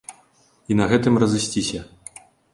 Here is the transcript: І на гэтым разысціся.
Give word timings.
І 0.71 0.77
на 0.79 0.87
гэтым 0.93 1.21
разысціся. 1.25 1.79